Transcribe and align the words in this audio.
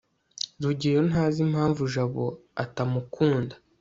rugeyo 0.63 1.01
ntazi 1.09 1.39
impamvu 1.47 1.81
jabo 1.93 2.23
atamukunda 2.63 3.55